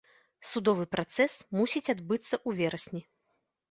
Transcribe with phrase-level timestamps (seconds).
[0.51, 3.09] Судовы працэс мусіць адбыцца ў верасні.